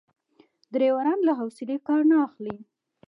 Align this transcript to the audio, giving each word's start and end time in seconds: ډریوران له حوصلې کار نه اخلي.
ډریوران 0.71 1.19
له 1.27 1.33
حوصلې 1.39 1.77
کار 1.87 2.01
نه 2.09 2.15
اخلي. 2.27 2.55